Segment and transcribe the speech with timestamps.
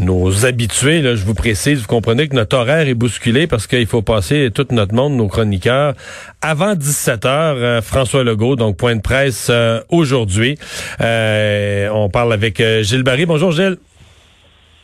[0.00, 3.86] nos habitués, là, je vous précise, vous comprenez que notre horaire est bousculé parce qu'il
[3.86, 5.94] faut passer tout notre monde, nos chroniqueurs,
[6.42, 7.56] avant 17 heures.
[7.58, 10.56] Euh, François Legault, donc point de presse euh, aujourd'hui.
[11.00, 13.26] Euh, on parle avec Gilles Barry.
[13.26, 13.76] Bonjour Gilles.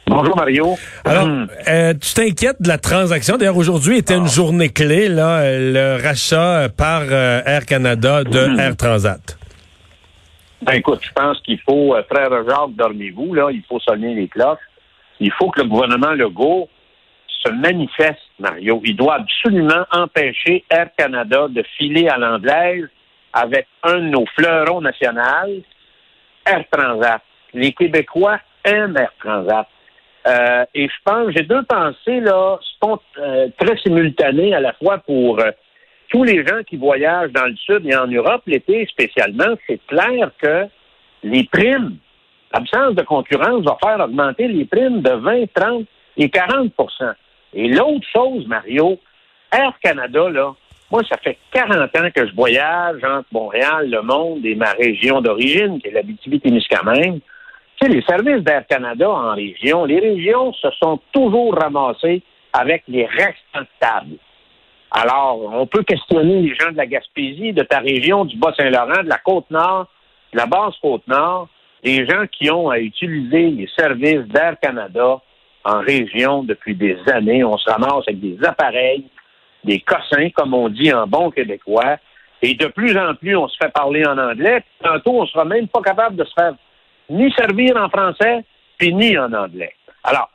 [0.07, 0.77] Bonjour Mario.
[1.05, 1.27] Alors,
[2.01, 3.39] tu t'inquiètes de la transaction?
[3.39, 8.61] D'ailleurs, aujourd'hui était une journée clé, là, le rachat par Air Canada de hmm.
[8.61, 9.37] Air Transat.
[10.63, 14.59] Ben écoute, je pense qu'il faut, frère Jacques, dormez-vous, là, il faut sonner les cloches
[15.21, 16.69] il faut que le gouvernement Legault
[17.29, 18.81] se manifeste, Mario.
[18.85, 22.89] Il doit absolument empêcher Air Canada de filer à l'anglaise
[23.33, 25.63] avec un de nos fleurons nationaux,
[26.47, 27.23] Air Transat.
[27.55, 29.69] Les Québécois aiment Air Transat.
[30.27, 34.99] Euh, et je pense, j'ai deux pensées là, sont euh, très simultanées à la fois
[34.99, 35.53] pour euh,
[36.09, 39.55] tous les gens qui voyagent dans le Sud et en Europe l'été spécialement.
[39.67, 40.67] C'est clair que
[41.23, 41.99] les primes
[42.57, 45.85] L'absence de concurrence va faire augmenter les primes de 20, 30
[46.17, 46.71] et 40%
[47.53, 48.99] Et l'autre chose, Mario,
[49.53, 50.55] Air Canada, là,
[50.91, 55.21] moi, ça fait 40 ans que je voyage entre Montréal, le monde et ma région
[55.21, 57.21] d'origine, qui est l'Abitibi-Témiscamingue.
[57.79, 62.23] Tu sais, les services d'Air Canada en région, les régions se sont toujours ramassées
[62.55, 64.17] avec les restants de table.
[64.93, 69.11] Alors, on peut questionner les gens de la Gaspésie, de ta région, du Bas-Saint-Laurent, de
[69.11, 69.89] la Côte-Nord,
[70.33, 71.49] de la Basse-Côte-Nord
[71.87, 75.21] des gens qui ont à utiliser les services d'Air Canada
[75.65, 77.45] en région depuis des années.
[77.45, 79.05] On se ramasse avec des appareils,
[79.63, 81.99] des cossins, comme on dit en bon québécois.
[82.43, 84.65] Et de plus en plus, on se fait parler en anglais.
[84.83, 86.55] Tantôt, on sera même pas capable de se faire
[87.09, 88.45] ni servir en français,
[88.79, 89.73] puis ni en anglais.
[90.03, 90.29] Alors,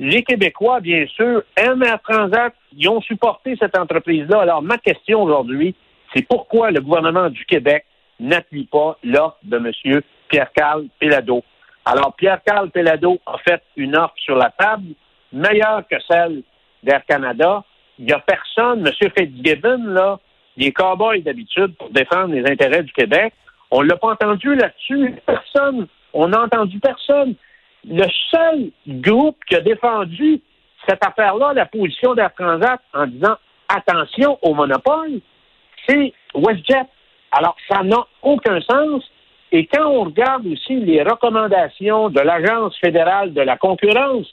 [0.00, 2.54] les Québécois, bien sûr, aiment Air Transat.
[2.74, 4.40] Ils ont supporté cette entreprise-là.
[4.40, 5.74] Alors, ma question aujourd'hui,
[6.14, 7.84] c'est pourquoi le gouvernement du Québec
[8.20, 10.00] n'appuie pas l'offre de M.
[10.34, 11.44] Pierre-Carl Pelado.
[11.84, 14.94] Alors, Pierre-Carl Pelado a fait une offre sur la table
[15.32, 16.42] meilleure que celle
[16.82, 17.62] d'Air Canada.
[18.00, 19.10] Il n'y a personne, M.
[19.16, 20.18] Fitzgibbon, là,
[20.56, 23.32] les cowboys d'habitude pour défendre les intérêts du Québec.
[23.70, 25.14] On ne l'a pas entendu là-dessus.
[25.24, 25.86] Personne.
[26.12, 27.36] On n'a entendu personne.
[27.88, 30.40] Le seul groupe qui a défendu
[30.88, 33.36] cette affaire-là, la position d'Air Transat, en disant
[33.68, 35.20] attention au monopole,
[35.86, 36.86] c'est WestJet.
[37.30, 39.04] Alors, ça n'a aucun sens.
[39.56, 44.26] Et quand on regarde aussi les recommandations de l'Agence fédérale de la concurrence,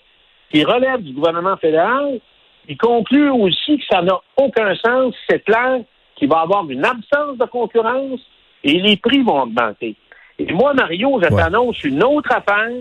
[0.51, 2.19] qui relève du gouvernement fédéral,
[2.67, 5.13] il conclut aussi que ça n'a aucun sens.
[5.29, 5.81] C'est clair
[6.15, 8.19] qu'il va y avoir une absence de concurrence
[8.63, 9.95] et les prix vont augmenter.
[10.39, 12.71] Et moi, Mario, je t'annonce une autre affaire,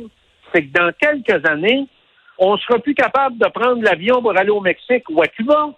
[0.50, 1.86] c'est que dans quelques années,
[2.38, 5.68] on ne sera plus capable de prendre l'avion pour aller au Mexique ou à Cuba.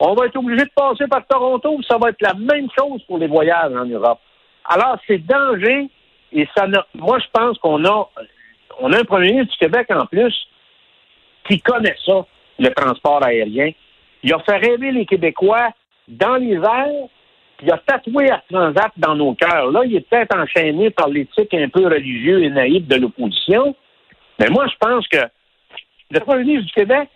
[0.00, 3.18] On va être obligé de passer par Toronto, ça va être la même chose pour
[3.18, 4.20] les voyages en Europe.
[4.64, 5.90] Alors, c'est danger,
[6.32, 8.08] et ça moi, je pense qu'on a,
[8.80, 10.34] on a un premier ministre du Québec en plus
[11.48, 12.26] qui connaît ça,
[12.58, 13.70] le transport aérien.
[14.22, 15.70] Il a fait rêver les Québécois
[16.08, 17.08] dans les airs,
[17.56, 19.70] puis il a tatoué à Transat dans nos cœurs.
[19.70, 23.74] Là, il est peut-être enchaîné par l'éthique un peu religieux et naïve de l'opposition.
[24.38, 25.18] Mais moi, je pense que
[26.10, 27.08] le premier ministre du Québec,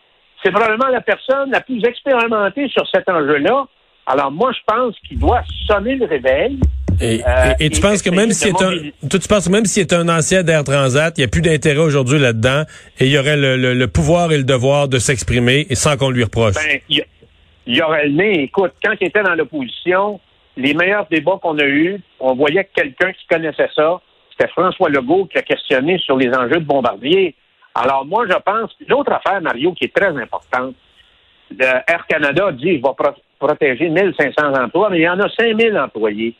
[0.43, 3.67] c'est probablement la personne la plus expérimentée sur cet enjeu-là.
[4.07, 6.59] Alors moi, je pense qu'il doit sonner le réveil.
[7.01, 8.73] Et, euh, tu penses que même si c'est un,
[9.09, 12.19] tu penses même s'il est un ancien d'Air Transat, il n'y a plus d'intérêt aujourd'hui
[12.19, 12.63] là-dedans,
[12.99, 16.25] et il y aurait le, pouvoir et le devoir de s'exprimer et sans qu'on lui
[16.25, 16.55] reproche.
[16.55, 18.43] Ben, il y, aurait le nez.
[18.43, 20.21] Écoute, quand il était dans l'opposition,
[20.57, 24.89] les meilleurs débats qu'on a eus, on voyait que quelqu'un qui connaissait ça, c'était François
[24.89, 27.35] Legault qui a questionné sur les enjeux de Bombardier.
[27.75, 30.75] Alors moi, je pense, l'autre affaire, Mario, qui est très importante,
[31.61, 36.35] Air Canada dit, je vais protéger 1500 emplois, mais il y en a 5000 employés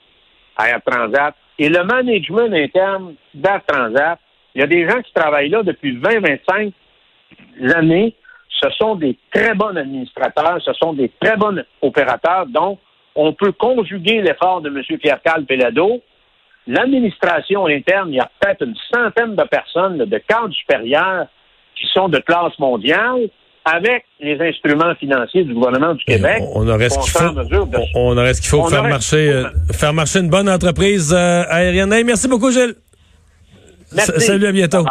[0.57, 1.35] à Transat.
[1.59, 4.19] Et le management interne d'Air Transat,
[4.55, 6.73] il y a des gens qui travaillent là depuis 20-25
[7.75, 8.15] années.
[8.61, 12.47] Ce sont des très bons administrateurs, ce sont des très bons opérateurs.
[12.47, 12.79] Donc,
[13.15, 14.99] on peut conjuguer l'effort de M.
[14.99, 16.03] Pierre-Carl Pelado
[16.67, 21.27] l'administration interne, il y a peut-être une centaine de personnes de cadres supérieurs
[21.75, 23.29] qui sont de classe mondiale
[23.65, 26.43] avec les instruments financiers du gouvernement du Québec.
[26.55, 27.69] On, aurait ce qu'il faut.
[27.95, 31.95] On aurait ce qu'il faut faire marcher, euh, faire marcher une bonne entreprise euh, aérienne.
[32.05, 32.75] merci beaucoup, Gilles.
[33.95, 34.21] Merci.
[34.21, 34.85] salut, à bientôt.